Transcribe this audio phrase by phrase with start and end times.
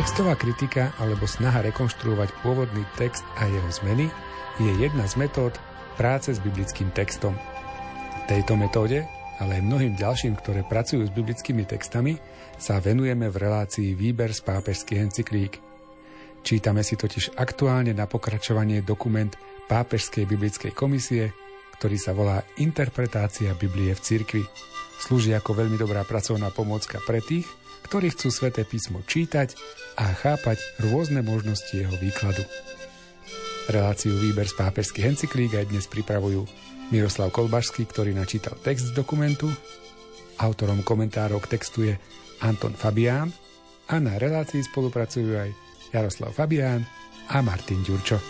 [0.00, 4.08] Textová kritika alebo snaha rekonštruovať pôvodný text a jeho zmeny
[4.56, 5.52] je jedna z metód
[6.00, 7.36] práce s biblickým textom.
[8.24, 9.04] Tejto metóde,
[9.44, 12.16] ale aj mnohým ďalším, ktoré pracujú s biblickými textami,
[12.56, 15.60] sa venujeme v relácii Výber z pápežských encyklík.
[16.48, 19.36] Čítame si totiž aktuálne na pokračovanie dokument
[19.68, 21.28] Pápežskej biblickej komisie,
[21.76, 24.48] ktorý sa volá Interpretácia Biblie v cirkvi.
[24.96, 27.59] Slúži ako veľmi dobrá pracovná pomôcka pre tých,
[27.90, 29.58] ktorí chcú sväté písmo čítať
[29.98, 32.46] a chápať rôzne možnosti jeho výkladu.
[33.66, 36.46] Reláciu Výber z pápežských encyklík aj dnes pripravujú
[36.94, 39.50] Miroslav Kolbašský, ktorý načítal text z dokumentu,
[40.38, 41.98] autorom komentárov k textu je
[42.46, 43.34] Anton Fabián
[43.90, 45.50] a na relácii spolupracujú aj
[45.90, 46.86] Jaroslav Fabián
[47.26, 48.22] a Martin Ďurčo.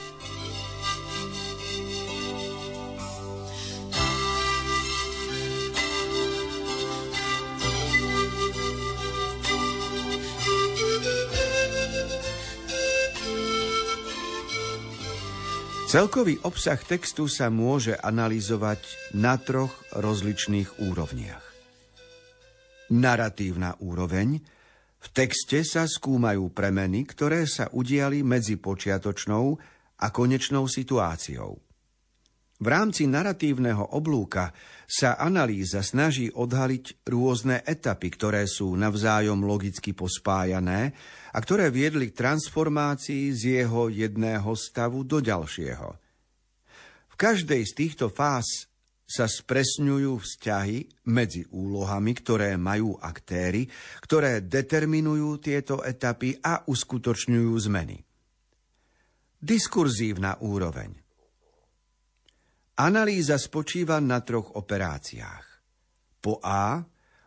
[15.91, 21.43] Celkový obsah textu sa môže analyzovať na troch rozličných úrovniach.
[22.95, 24.39] Naratívna úroveň.
[25.03, 29.59] V texte sa skúmajú premeny, ktoré sa udiali medzi počiatočnou
[29.99, 31.59] a konečnou situáciou.
[32.61, 34.53] V rámci naratívneho oblúka
[34.85, 40.93] sa analýza snaží odhaliť rôzne etapy, ktoré sú navzájom logicky pospájané
[41.33, 45.89] a ktoré viedli k transformácii z jeho jedného stavu do ďalšieho.
[47.09, 48.69] V každej z týchto fáz
[49.09, 53.73] sa spresňujú vzťahy medzi úlohami, ktoré majú aktéry,
[54.05, 57.97] ktoré determinujú tieto etapy a uskutočňujú zmeny.
[59.41, 60.93] Diskurzívna úroveň–
[62.81, 65.45] Analýza spočíva na troch operáciách.
[66.17, 66.81] Po A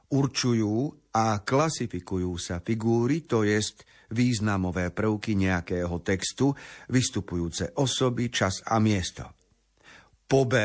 [0.09, 6.57] určujú a klasifikujú sa figúry, to jest významové prvky nejakého textu,
[6.89, 9.29] vystupujúce osoby, čas a miesto.
[10.25, 10.57] Po B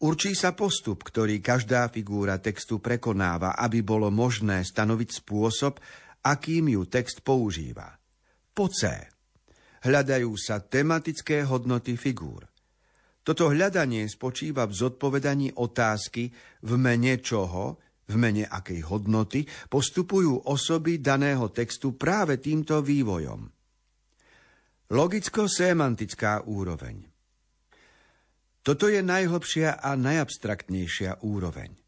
[0.00, 5.76] určí sa postup, ktorý každá figúra textu prekonáva, aby bolo možné stanoviť spôsob,
[6.24, 8.00] akým ju text používa.
[8.56, 8.88] Po C
[9.84, 12.51] hľadajú sa tematické hodnoty figúr.
[13.22, 16.34] Toto hľadanie spočíva v zodpovedaní otázky
[16.66, 17.78] v mene čoho,
[18.10, 23.46] v mene akej hodnoty postupujú osoby daného textu práve týmto vývojom.
[24.90, 27.06] Logicko-semantická úroveň
[28.66, 31.78] Toto je najhlbšia a najabstraktnejšia úroveň.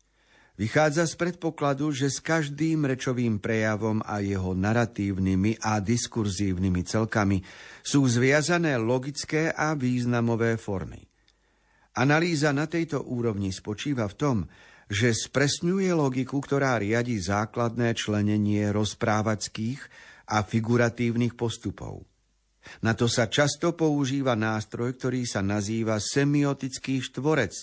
[0.55, 7.43] Vychádza z predpokladu, že s každým rečovým prejavom a jeho naratívnymi a diskurzívnymi celkami
[7.83, 11.03] sú zviazané logické a významové formy–
[11.95, 14.37] Analýza na tejto úrovni spočíva v tom,
[14.91, 19.81] že spresňuje logiku, ktorá riadi základné členenie rozprávackých
[20.35, 22.03] a figuratívnych postupov.
[22.81, 27.55] Na to sa často používa nástroj, ktorý sa nazýva semiotický štvorec,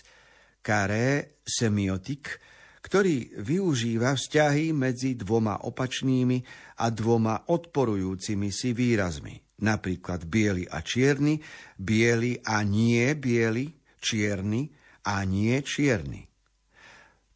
[0.61, 2.37] karé semiotik,
[2.85, 6.41] ktorý využíva vzťahy medzi dvoma opačnými
[6.81, 11.41] a dvoma odporujúcimi si výrazmi, napríklad biely a čierny,
[11.77, 14.67] biely a nie biely, čierny
[15.05, 16.25] a nie čierny.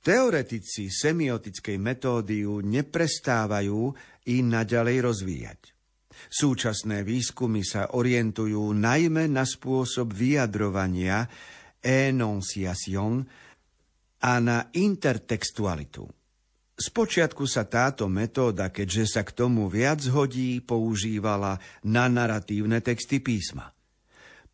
[0.06, 3.94] Teoretici semiotickej metódy ju neprestávajú
[4.30, 5.62] i naďalej rozvíjať.
[6.30, 11.26] Súčasné výskumy sa orientujú najmä na spôsob vyjadrovania
[11.82, 13.26] enunciation
[14.26, 16.06] a na intertextualitu.
[16.76, 23.75] Spočiatku sa táto metóda, keďže sa k tomu viac hodí, používala na naratívne texty písma.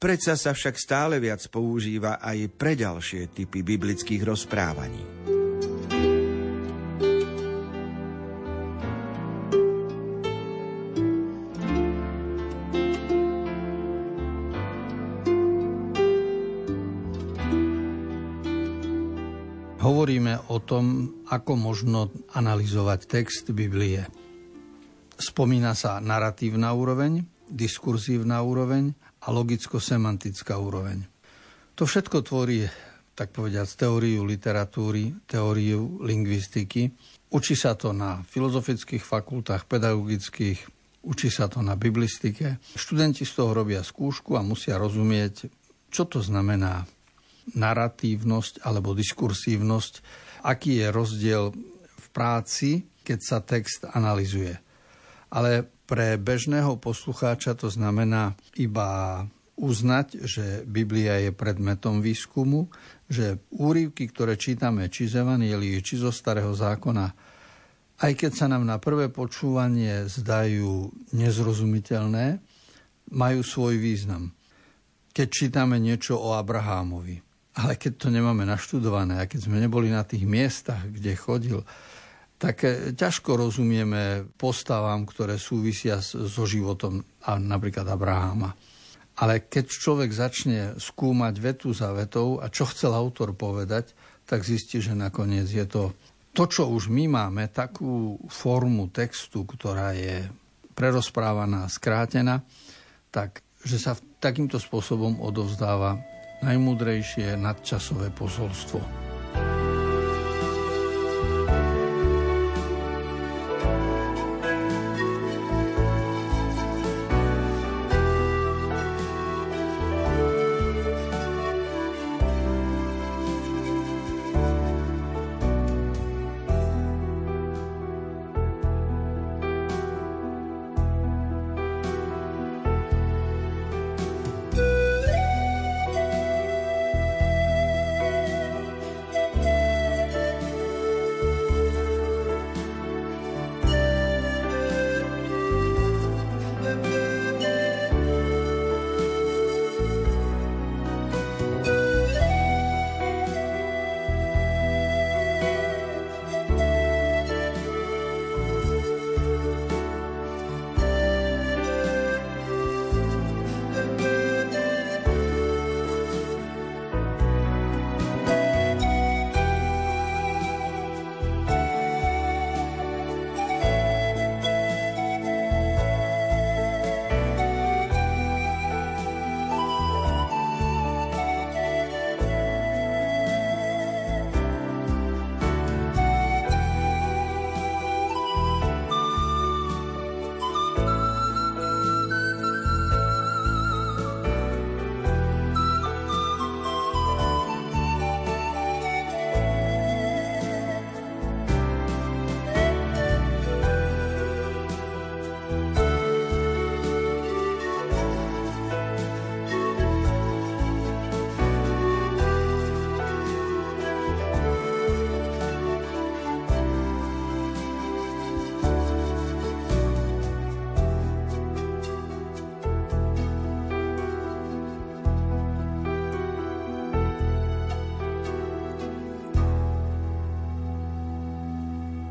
[0.01, 5.06] Predsa sa však stále viac používa aj pre ďalšie typy biblických rozprávaní.
[19.85, 24.02] Hovoríme o tom, ako možno analyzovať text Biblie.
[25.14, 31.06] Spomína sa naratívna úroveň, diskurzívna úroveň a logicko-semantická úroveň.
[31.78, 32.66] To všetko tvorí,
[33.14, 36.90] tak povediať, teóriu literatúry, teóriu lingvistiky.
[37.32, 40.59] Učí sa to na filozofických fakultách, pedagogických,
[41.06, 42.58] učí sa to na biblistike.
[42.73, 45.47] Študenti z toho robia skúšku a musia rozumieť,
[45.91, 46.88] čo to znamená
[47.53, 49.94] naratívnosť alebo diskursívnosť,
[50.46, 51.44] aký je rozdiel
[51.97, 54.56] v práci, keď sa text analizuje.
[55.32, 59.28] Ale pre bežného poslucháča to znamená iba
[59.59, 62.72] uznať, že Biblia je predmetom výskumu,
[63.11, 67.11] že úrivky, ktoré čítame či z Evangelií, či zo Starého zákona,
[68.08, 72.40] aj keď sa nám na prvé počúvanie zdajú nezrozumiteľné,
[73.11, 74.32] majú svoj význam.
[75.11, 77.20] Keď čítame niečo o Abrahámovi,
[77.59, 81.59] ale keď to nemáme naštudované a keď sme neboli na tých miestach, kde chodil,
[82.41, 88.49] tak e, ťažko rozumieme postavám, ktoré súvisia so životom a napríklad Abraháma.
[89.22, 93.93] Ale keď človek začne skúmať vetu za vetou a čo chcel autor povedať,
[94.26, 95.93] tak zistí, že nakoniec je to
[96.32, 100.32] to, čo už my máme, takú formu textu, ktorá je
[100.72, 102.40] prerozprávaná, skrátená,
[103.11, 105.99] tak že sa takýmto spôsobom odovzdáva
[106.41, 109.01] najmudrejšie nadčasové posolstvo.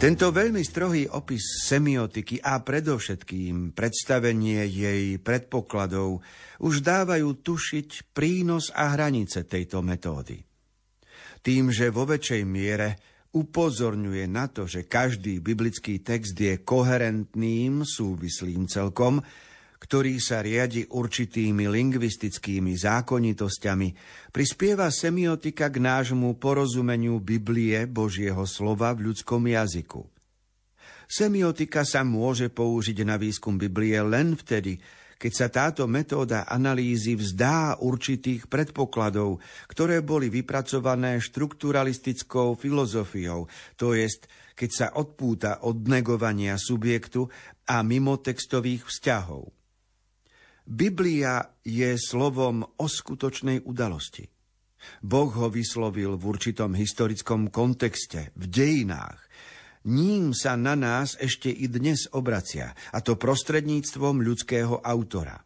[0.01, 6.25] Tento veľmi strohý opis semiotiky a predovšetkým predstavenie jej predpokladov
[6.65, 10.41] už dávajú tušiť prínos a hranice tejto metódy.
[11.45, 12.97] Tým, že vo väčšej miere
[13.37, 19.21] upozorňuje na to, že každý biblický text je koherentným, súvislým celkom,
[19.81, 23.89] ktorý sa riadi určitými lingvistickými zákonitosťami,
[24.29, 30.05] prispieva semiotika k nášmu porozumeniu Biblie Božieho slova v ľudskom jazyku.
[31.11, 34.79] Semiotika sa môže použiť na výskum Biblie len vtedy,
[35.21, 43.45] keď sa táto metóda analýzy vzdá určitých predpokladov, ktoré boli vypracované štrukturalistickou filozofiou,
[43.77, 47.29] to jest, keď sa odpúta od negovania subjektu
[47.69, 49.60] a mimotextových vzťahov.
[50.71, 54.23] Biblia je slovom o skutočnej udalosti.
[55.03, 59.19] Boh ho vyslovil v určitom historickom kontexte, v dejinách.
[59.91, 65.43] Ním sa na nás ešte i dnes obracia, a to prostredníctvom ľudského autora.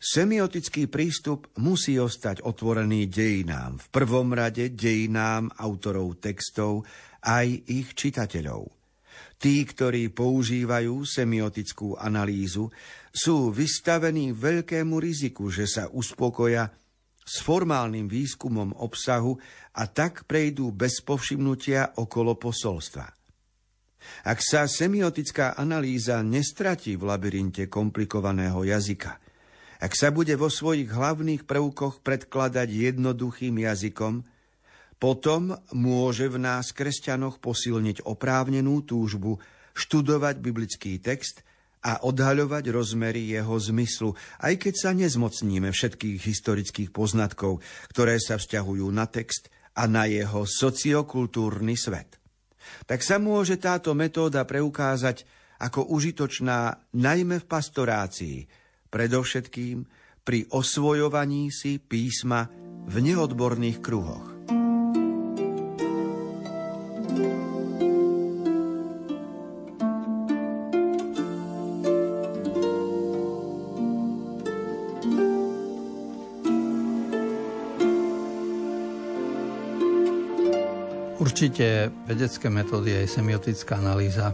[0.00, 6.88] Semiotický prístup musí ostať otvorený dejinám, v prvom rade dejinám autorov textov
[7.20, 8.83] aj ich čitateľov.
[9.44, 12.72] Tí, ktorí používajú semiotickú analýzu,
[13.12, 16.72] sú vystavení veľkému riziku, že sa uspokoja
[17.20, 19.36] s formálnym výskumom obsahu
[19.76, 23.04] a tak prejdú bez povšimnutia okolo posolstva.
[24.24, 29.20] Ak sa semiotická analýza nestratí v labyrinte komplikovaného jazyka,
[29.76, 34.24] ak sa bude vo svojich hlavných prvkoch predkladať jednoduchým jazykom,
[34.98, 39.38] potom môže v nás, kresťanoch, posilniť oprávnenú túžbu
[39.74, 41.40] študovať biblický text–
[41.84, 47.60] a odhaľovať rozmery jeho zmyslu, aj keď sa nezmocníme všetkých historických poznatkov,
[47.92, 52.16] ktoré sa vzťahujú na text a na jeho sociokultúrny svet.
[52.88, 55.28] Tak sa môže táto metóda preukázať
[55.60, 58.48] ako užitočná najmä v pastorácii,
[58.88, 59.84] predovšetkým
[60.24, 62.48] pri osvojovaní si písma
[62.88, 64.33] v neodborných kruhoch.
[81.44, 84.32] Určite vedecké metódy aj semiotická analýza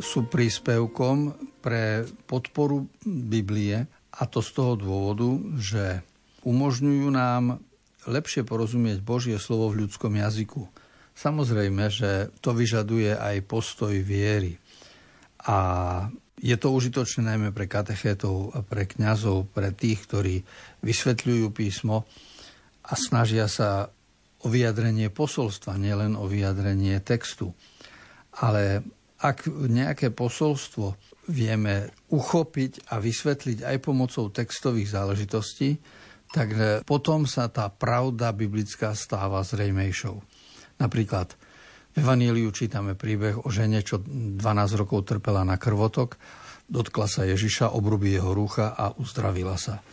[0.00, 3.84] sú príspevkom pre podporu Biblie
[4.16, 5.28] a to z toho dôvodu,
[5.60, 6.00] že
[6.40, 7.60] umožňujú nám
[8.08, 10.72] lepšie porozumieť Božie slovo v ľudskom jazyku.
[11.12, 14.56] Samozrejme, že to vyžaduje aj postoj viery.
[15.44, 16.08] A
[16.40, 20.40] je to užitočné najmä pre katechétov, pre kňazov, pre tých, ktorí
[20.80, 22.08] vysvetľujú písmo
[22.88, 23.92] a snažia sa
[24.42, 27.54] o vyjadrenie posolstva, nielen o vyjadrenie textu.
[28.42, 28.82] Ale
[29.22, 30.98] ak nejaké posolstvo
[31.30, 35.78] vieme uchopiť a vysvetliť aj pomocou textových záležitostí,
[36.32, 36.48] tak
[36.88, 40.16] potom sa tá pravda biblická stáva zrejmejšou.
[40.80, 41.36] Napríklad
[41.92, 44.40] v Evaníliu čítame príbeh o žene, čo 12
[44.80, 46.16] rokov trpela na krvotok,
[46.72, 49.84] dotkla sa Ježiša, obrubí jeho rúcha a uzdravila sa.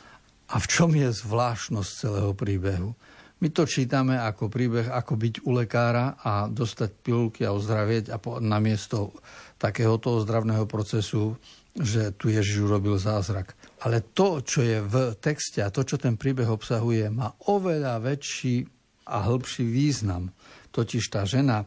[0.49, 2.95] A v čom je zvláštnosť celého príbehu?
[3.39, 8.19] My to čítame ako príbeh, ako byť u lekára a dostať pilulky a ozdravieť a
[8.19, 9.15] po, namiesto
[9.55, 11.39] takéhoto ozdravného procesu,
[11.71, 13.55] že tu Ježiš urobil zázrak.
[13.87, 18.67] Ale to, čo je v texte a to, čo ten príbeh obsahuje, má oveľa väčší
[19.07, 20.35] a hĺbší význam.
[20.75, 21.63] Totiž tá žena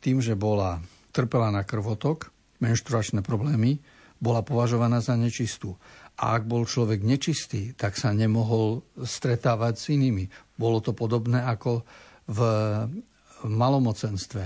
[0.00, 0.80] tým, že bola
[1.12, 2.32] trpela na krvotok,
[2.64, 3.84] menštruačné problémy,
[4.22, 5.76] bola považovaná za nečistú.
[6.14, 10.30] A ak bol človek nečistý, tak sa nemohol stretávať s inými.
[10.62, 11.82] Bolo to podobné ako
[12.30, 12.38] v
[13.42, 14.44] malomocenstve.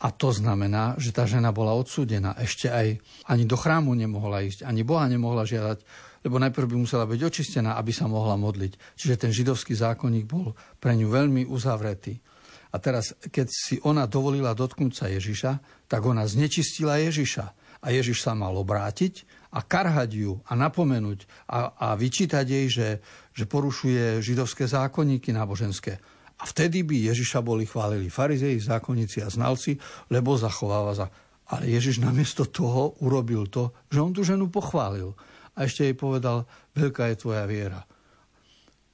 [0.00, 2.32] A to znamená, že tá žena bola odsúdená.
[2.38, 5.82] Ešte aj ani do chrámu nemohla ísť, ani Boha nemohla žiadať,
[6.24, 8.96] lebo najprv by musela byť očistená, aby sa mohla modliť.
[8.96, 12.16] Čiže ten židovský zákonník bol pre ňu veľmi uzavretý.
[12.70, 17.46] A teraz, keď si ona dovolila dotknúť sa Ježiša, tak ona znečistila Ježiša.
[17.82, 22.88] A Ježiš sa mal obrátiť a karhať ju a napomenúť a, a vyčítať jej, že,
[23.34, 25.98] že porušuje židovské zákonníky náboženské.
[26.40, 29.76] A vtedy by Ježiša boli chválili farizei, zákonníci a znalci,
[30.08, 31.06] lebo zachováva za...
[31.50, 35.12] Ale Ježiš namiesto toho urobil to, že on tú ženu pochválil.
[35.58, 36.46] A ešte jej povedal,
[36.78, 37.82] veľká je tvoja viera.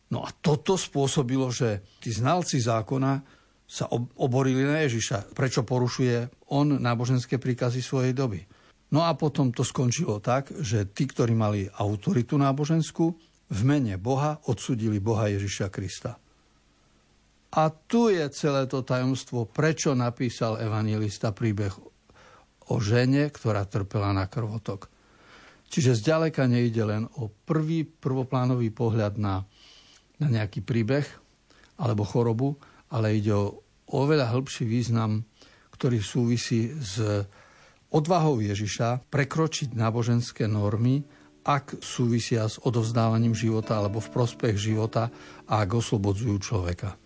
[0.09, 3.21] No a toto spôsobilo, že tí znalci zákona
[3.67, 5.35] sa oborili na Ježiša.
[5.35, 8.41] Prečo porušuje on náboženské príkazy svojej doby.
[8.95, 13.07] No a potom to skončilo tak, že tí, ktorí mali autoritu náboženskú,
[13.47, 16.19] v mene Boha odsudili Boha Ježiša Krista.
[17.57, 21.73] A tu je celé to tajomstvo, prečo napísal evangelista príbeh
[22.67, 24.91] o žene, ktorá trpela na krvotok.
[25.71, 29.47] Čiže zďaleka nejde len o prvý prvoplánový pohľad na,
[30.19, 31.07] na nejaký príbeh
[31.79, 32.59] alebo chorobu,
[32.91, 33.63] ale ide o
[33.95, 35.23] oveľa hĺbší význam,
[35.75, 36.99] ktorý súvisí s
[37.91, 41.07] odvahou Ježiša prekročiť náboženské normy
[41.47, 45.15] ak súvisia s odovzdávaním života alebo v prospech života
[45.47, 46.99] a ak oslobodzujú človeka.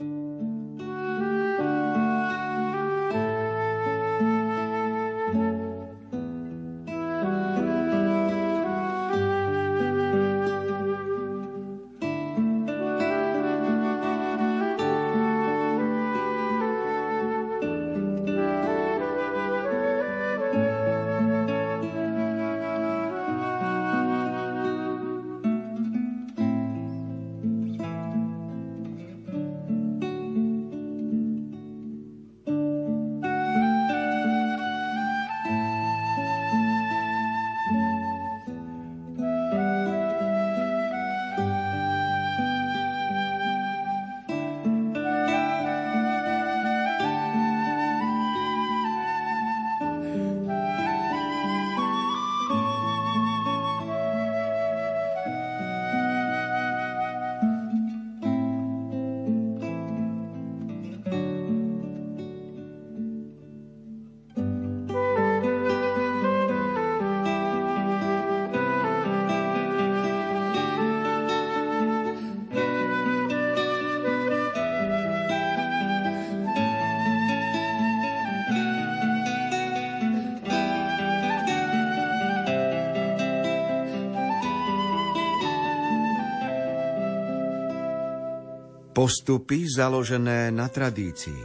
[89.00, 91.40] Postupy založené na tradícii.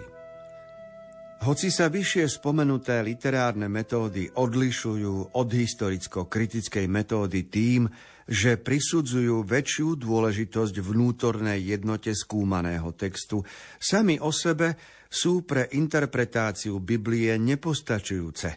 [1.48, 7.88] Hoci sa vyššie spomenuté literárne metódy odlišujú od historicko-kritickej metódy tým,
[8.28, 13.40] že prisudzujú väčšiu dôležitosť vnútornej jednote skúmaného textu,
[13.80, 14.76] sami o sebe
[15.08, 18.52] sú pre interpretáciu Biblie nepostačujúce,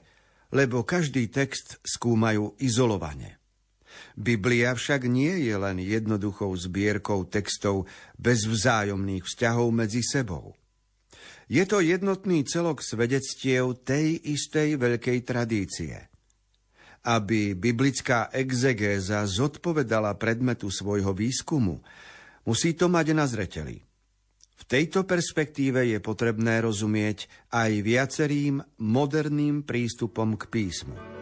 [0.59, 3.39] lebo každý text skúmajú izolovane.
[4.19, 7.87] Biblia však nie je len jednoduchou zbierkou textov
[8.19, 10.59] bez vzájomných vzťahov medzi sebou.
[11.49, 15.97] Je to jednotný celok svedectiev tej istej veľkej tradície.
[17.09, 21.81] Aby biblická exegéza zodpovedala predmetu svojho výskumu,
[22.45, 23.81] musí to mať na zreteli.
[24.59, 31.18] V tejto perspektíve je potrebné rozumieť aj viacerým moderným prístupom k písmu.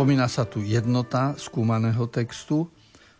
[0.00, 2.72] Spomína sa tu jednota skúmaného textu,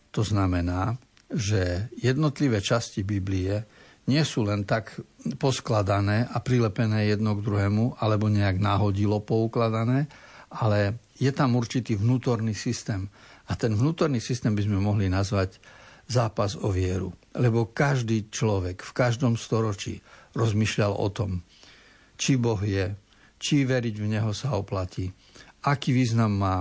[0.08, 0.96] to znamená,
[1.28, 3.68] že jednotlivé časti Biblie
[4.08, 4.96] nie sú len tak
[5.37, 10.08] poskladané a prilepené jedno k druhému, alebo nejak náhodilo poukladané,
[10.49, 13.12] ale je tam určitý vnútorný systém.
[13.44, 15.60] A ten vnútorný systém by sme mohli nazvať
[16.08, 17.12] zápas o vieru.
[17.37, 20.00] Lebo každý človek v každom storočí
[20.32, 21.44] rozmýšľal o tom,
[22.16, 22.96] či Boh je,
[23.37, 25.12] či veriť v Neho sa oplatí,
[25.64, 26.57] aký význam má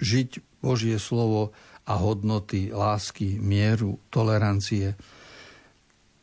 [0.00, 1.54] žiť Božie slovo
[1.86, 4.98] a hodnoty lásky, mieru, tolerancie.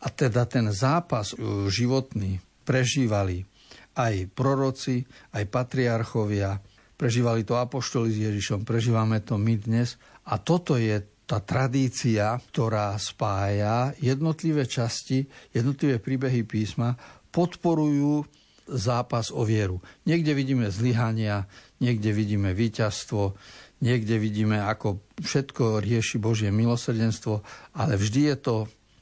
[0.03, 1.39] A teda ten zápas e,
[1.71, 3.47] životný prežívali
[3.95, 6.59] aj proroci, aj patriarchovia,
[6.99, 9.95] prežívali to apoštoli s Ježišom, prežívame to my dnes.
[10.27, 15.23] A toto je tá tradícia, ktorá spája jednotlivé časti,
[15.55, 16.99] jednotlivé príbehy písma,
[17.31, 18.27] podporujú
[18.67, 19.79] zápas o vieru.
[20.07, 21.47] Niekde vidíme zlyhania,
[21.83, 23.35] niekde vidíme víťazstvo,
[23.83, 27.43] niekde vidíme, ako všetko rieši Božie milosrdenstvo,
[27.75, 28.57] ale vždy je to,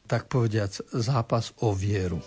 [0.10, 2.18] tak povediac, zápas o vieru.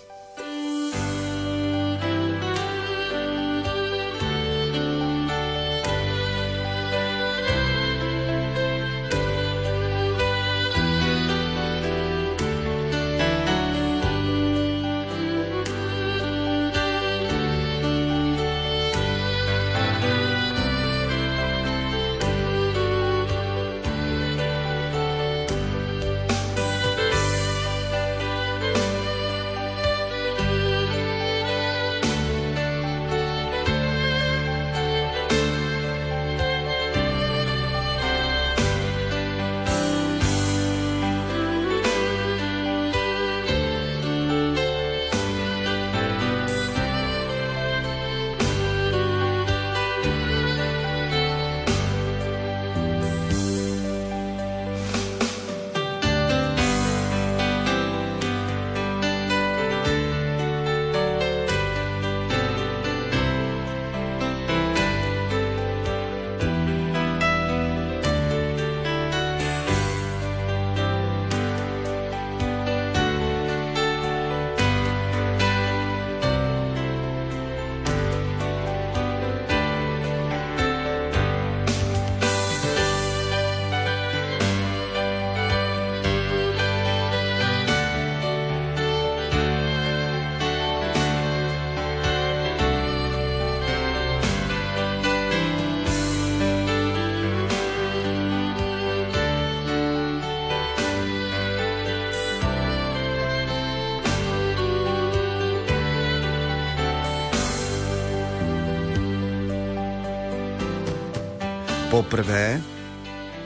[111.94, 112.58] Poprvé,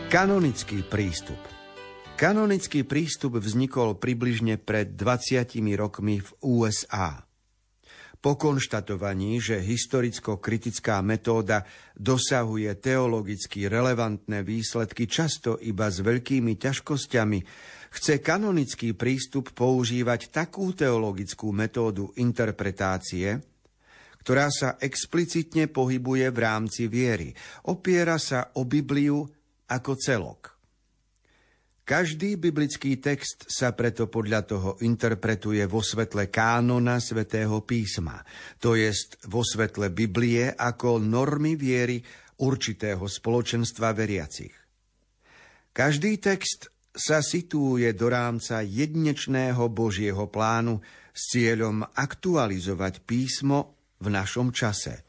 [0.09, 1.37] kanonický prístup.
[2.17, 7.29] Kanonický prístup vznikol približne pred 20 rokmi v USA.
[8.25, 17.39] Po konštatovaní, že historicko-kritická metóda dosahuje teologicky relevantné výsledky často iba s veľkými ťažkosťami,
[18.01, 23.45] chce kanonický prístup používať takú teologickú metódu interpretácie,
[24.29, 27.33] ktorá sa explicitne pohybuje v rámci viery.
[27.65, 29.25] Opiera sa o Bibliu
[29.73, 30.53] ako celok.
[31.89, 38.21] Každý biblický text sa preto podľa toho interpretuje vo svetle kánona svätého písma,
[38.61, 42.05] to jest vo svetle Biblie ako normy viery
[42.45, 44.53] určitého spoločenstva veriacich.
[45.73, 50.85] Každý text sa situuje do rámca jednečného Božieho plánu
[51.17, 55.07] s cieľom aktualizovať písmo v našom čase.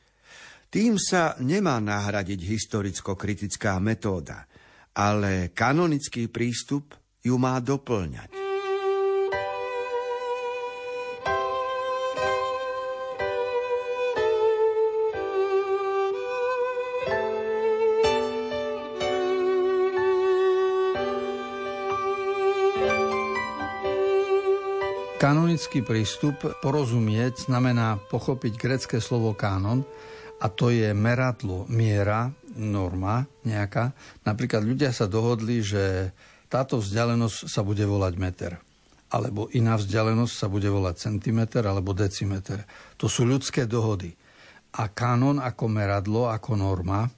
[0.69, 4.45] Tým sa nemá nahradiť historicko-kritická metóda,
[4.93, 6.93] ale kanonický prístup
[7.25, 8.38] ju má doplňať.
[25.19, 29.83] Kanonický prístup porozumieť znamená pochopiť grecké slovo kánon
[30.39, 33.91] a to je meradlo, miera, norma nejaká.
[34.23, 36.15] Napríklad ľudia sa dohodli, že
[36.47, 38.51] táto vzdialenosť sa bude volať meter
[39.09, 42.63] alebo iná vzdialenosť sa bude volať centimeter alebo decimeter.
[43.01, 44.13] To sú ľudské dohody.
[44.77, 47.09] A kanon ako meradlo, ako norma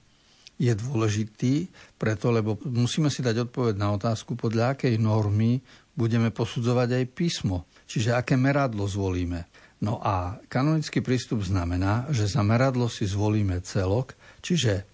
[0.56, 5.60] je dôležitý, preto, lebo musíme si dať odpoveď na otázku, podľa akej normy
[5.92, 7.68] budeme posudzovať aj písmo.
[7.84, 9.44] Čiže aké meradlo zvolíme.
[9.82, 14.86] No a kanonický prístup znamená, že za meradlo si zvolíme celok, čiže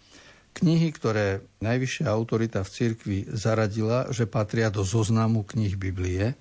[0.56, 6.34] knihy, ktoré najvyššia autorita v cirkvi zaradila, že patria do zoznamu knih Biblie,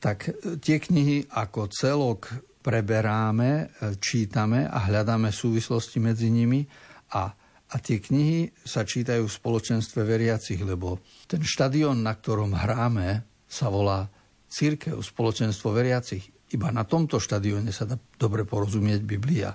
[0.00, 0.32] tak
[0.64, 2.32] tie knihy ako celok
[2.64, 3.70] preberáme,
[4.02, 6.66] čítame a hľadáme súvislosti medzi nimi
[7.14, 7.30] a,
[7.68, 10.98] a tie knihy sa čítajú v spoločenstve veriacich, lebo
[11.30, 14.06] ten štadión, na ktorom hráme, sa volá
[14.48, 16.24] Církev, spoločenstvo veriacich.
[16.52, 19.52] Iba na tomto štadióne sa dá dobre porozumieť Biblia.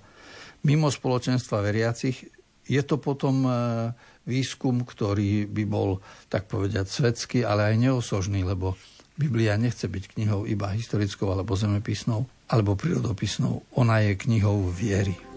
[0.65, 2.29] Mimo spoločenstva veriacich
[2.63, 3.51] je to potom e,
[4.29, 8.77] výskum, ktorý by bol, tak povedať, svetský, ale aj neosožný, lebo
[9.17, 13.65] Biblia nechce byť knihou iba historickou alebo zemepisnou, alebo prírodopisnou.
[13.77, 15.32] Ona je knihou viery.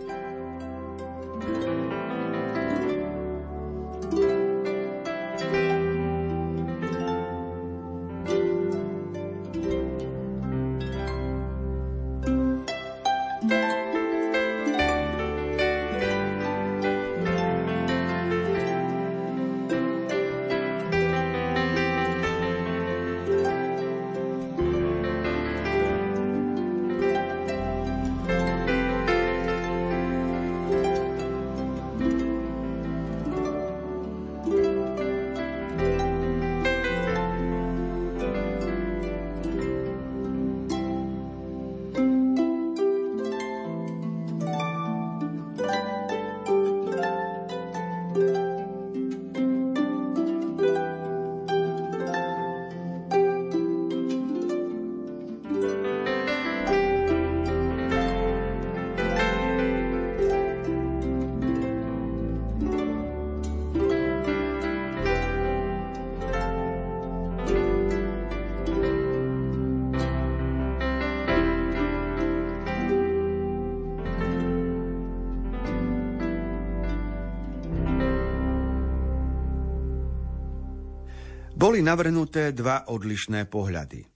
[81.77, 84.09] Boli navrhnuté dva odlišné pohľady.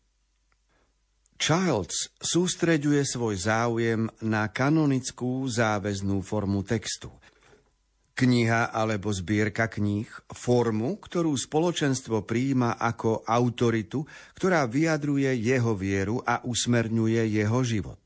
[1.36, 7.12] Childs sústreďuje svoj záujem na kanonickú záväznú formu textu.
[8.16, 14.08] Kniha alebo zbierka kníh, formu, ktorú spoločenstvo príjima ako autoritu,
[14.40, 17.99] ktorá vyjadruje jeho vieru a usmerňuje jeho život.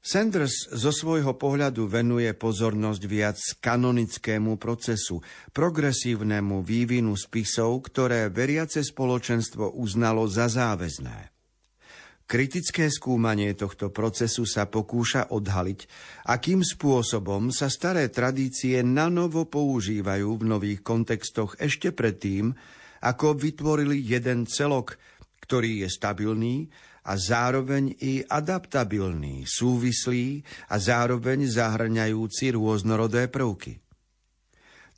[0.00, 5.20] Sanders zo svojho pohľadu venuje pozornosť viac kanonickému procesu,
[5.52, 11.36] progresívnemu vývinu spisov, ktoré veriace spoločenstvo uznalo za záväzné.
[12.24, 15.80] Kritické skúmanie tohto procesu sa pokúša odhaliť,
[16.32, 22.56] akým spôsobom sa staré tradície nanovo používajú v nových kontextoch ešte predtým,
[23.04, 24.96] ako vytvorili jeden celok,
[25.40, 26.68] ktorý je stabilný
[27.08, 33.80] a zároveň i adaptabilný, súvislý a zároveň zahrňajúci rôznorodé prvky.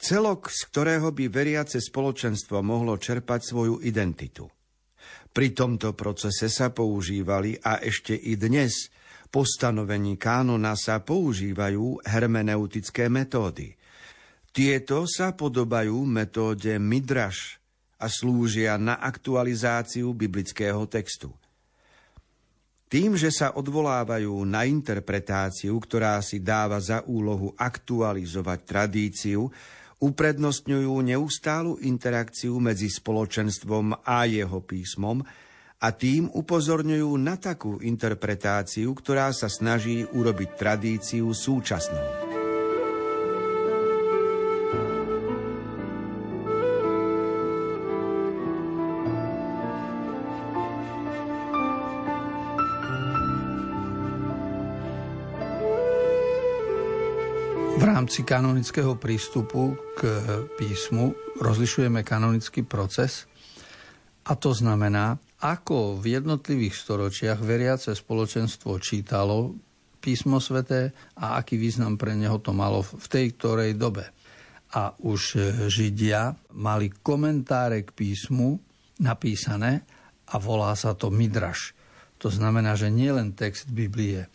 [0.02, 4.50] Celok, z ktorého by veriace spoločenstvo mohlo čerpať svoju identitu.
[5.30, 8.90] Pri tomto procese sa používali a ešte i dnes
[9.32, 13.72] po stanovení kánona sa používajú hermeneutické metódy.
[14.52, 17.61] Tieto sa podobajú metóde Midraš
[18.02, 21.30] a slúžia na aktualizáciu biblického textu.
[22.90, 29.48] Tým, že sa odvolávajú na interpretáciu, ktorá si dáva za úlohu aktualizovať tradíciu,
[30.02, 35.22] uprednostňujú neustálu interakciu medzi spoločenstvom a jeho písmom
[35.82, 42.31] a tým upozorňujú na takú interpretáciu, ktorá sa snaží urobiť tradíciu súčasnou.
[58.12, 60.04] Rámci kanonického prístupu k
[60.60, 63.24] písmu rozlišujeme kanonický proces
[64.28, 69.56] a to znamená, ako v jednotlivých storočiach veriace spoločenstvo čítalo
[69.96, 70.92] písmo sveté
[71.24, 74.04] a aký význam pre neho to malo v tej ktorej dobe.
[74.76, 75.40] A už
[75.72, 78.60] Židia mali komentáre k písmu
[79.00, 79.88] napísané
[80.28, 81.72] a volá sa to Midraš.
[82.20, 84.28] To znamená, že nielen text Biblie,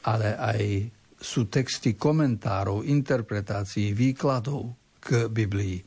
[0.00, 5.82] ale aj sú texty komentárov, interpretácií, výkladov k Biblii.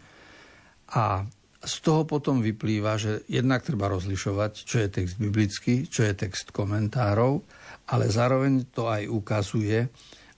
[0.91, 1.23] A
[1.61, 6.49] z toho potom vyplýva, že jednak treba rozlišovať, čo je text biblický, čo je text
[6.51, 7.45] komentárov,
[7.93, 9.87] ale zároveň to aj ukazuje,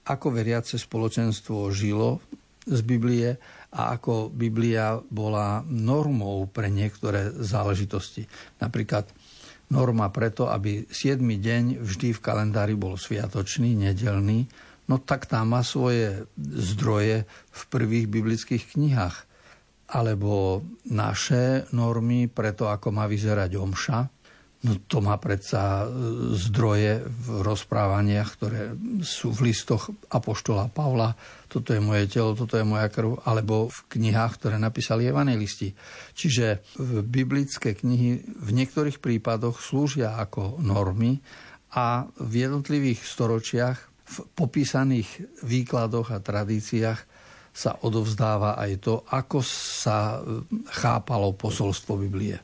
[0.03, 2.19] ako veriace spoločenstvo žilo
[2.67, 3.39] z Biblie
[3.71, 8.27] a ako Biblia bola normou pre niektoré záležitosti.
[8.60, 9.08] Napríklad
[9.71, 11.23] norma preto, aby 7.
[11.23, 14.45] deň vždy v kalendári bol sviatočný, nedelný,
[14.88, 19.17] no tak tam má svoje zdroje v prvých biblických knihách.
[19.93, 24.00] Alebo naše normy preto, ako má vyzerať omša,
[24.63, 25.88] No to má predsa e,
[26.39, 28.72] zdroje v rozprávaniach, ktoré
[29.04, 31.12] sú v listoch Apoštola Pavla.
[31.52, 33.19] Toto je moje telo, toto je moja krv.
[33.28, 35.76] Alebo v knihách, ktoré napísali evangelisti.
[36.15, 36.63] Čiže
[37.04, 41.19] biblické knihy v niektorých prípadoch slúžia ako normy
[41.76, 47.00] a v jednotlivých storočiach v popísaných výkladoch a tradíciách
[47.54, 50.42] sa odovzdáva aj to, ako sa e,
[50.74, 52.42] chápalo posolstvo Biblie.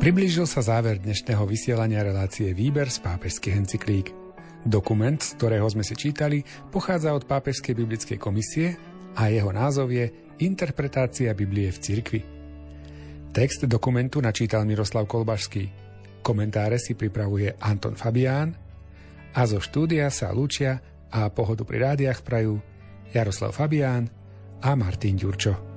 [0.00, 4.10] Priblížil sa záver dnešného vysielania relácie Výber z pápežských encyklík.
[4.66, 8.74] Dokument, z ktorého sme si čítali, pochádza od Pápežskej biblickej komisie
[9.14, 10.10] a jeho názov je
[10.42, 12.20] Interpretácia Biblie v cirkvi.
[13.30, 15.79] Text dokumentu načítal Miroslav Kolbašský.
[16.20, 18.52] Komentáre si pripravuje Anton Fabián
[19.32, 20.80] a zo štúdia sa lúčia
[21.10, 22.60] a pohodu pri rádiách prajú
[23.10, 24.06] Jaroslav Fabián
[24.62, 25.69] a Martin Ďurčo.